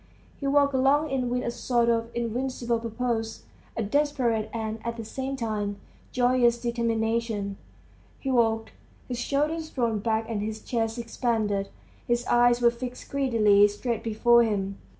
[0.39, 3.43] He walked along it with a sort of invincible purpose,
[3.77, 5.77] a desperate and at the same time
[6.11, 7.57] joyous determination.
[8.19, 8.71] He walked,
[9.07, 11.69] his shoulders thrown back and his chest expanded;
[12.07, 14.79] his eyes were fixed greedily straight before him.